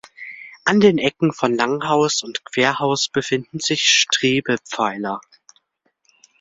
[0.65, 5.21] An den Ecken von Langhaus und Querhaus befinden sich Strebepfeiler.